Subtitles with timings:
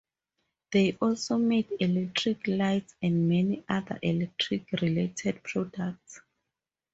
[0.71, 6.21] They also made electric lights and many other electric-related products.